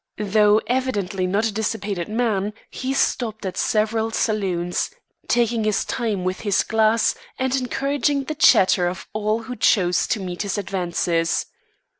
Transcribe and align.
Though 0.17 0.59
evidently 0.65 1.27
not 1.27 1.45
a 1.45 1.51
dissipated 1.53 2.09
man, 2.09 2.53
he 2.71 2.91
stopped 2.91 3.45
at 3.45 3.55
several 3.55 4.09
saloons, 4.09 4.89
taking 5.27 5.63
his 5.63 5.85
time 5.85 6.23
with 6.23 6.39
his 6.39 6.63
glass 6.63 7.13
and 7.37 7.55
encouraging 7.55 8.23
the 8.23 8.33
chatter 8.33 8.87
of 8.87 9.07
all 9.13 9.43
who 9.43 9.55
chose 9.55 10.07
to 10.07 10.19
meet 10.19 10.41
his 10.41 10.57
advances. 10.57 11.45